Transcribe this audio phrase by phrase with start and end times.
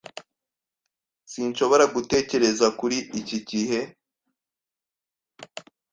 [1.31, 3.79] Sinshobora gutekereza kuri iki gihe.